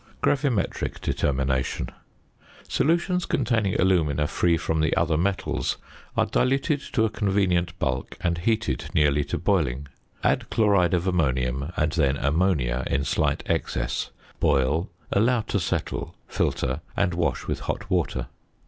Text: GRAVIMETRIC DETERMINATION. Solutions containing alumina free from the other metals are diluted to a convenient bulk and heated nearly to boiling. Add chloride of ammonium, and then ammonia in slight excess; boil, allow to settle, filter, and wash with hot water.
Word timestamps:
GRAVIMETRIC 0.23 0.99
DETERMINATION. 0.99 1.89
Solutions 2.67 3.27
containing 3.27 3.79
alumina 3.79 4.25
free 4.25 4.57
from 4.57 4.79
the 4.79 4.97
other 4.97 5.15
metals 5.15 5.77
are 6.17 6.25
diluted 6.25 6.79
to 6.93 7.05
a 7.05 7.09
convenient 7.11 7.77
bulk 7.77 8.17
and 8.19 8.39
heated 8.39 8.85
nearly 8.95 9.23
to 9.23 9.37
boiling. 9.37 9.87
Add 10.23 10.49
chloride 10.49 10.95
of 10.95 11.05
ammonium, 11.05 11.71
and 11.77 11.91
then 11.91 12.17
ammonia 12.17 12.83
in 12.87 13.03
slight 13.05 13.43
excess; 13.45 14.09
boil, 14.39 14.89
allow 15.11 15.41
to 15.41 15.59
settle, 15.59 16.15
filter, 16.27 16.81
and 16.97 17.13
wash 17.13 17.45
with 17.45 17.59
hot 17.59 17.87
water. 17.91 18.25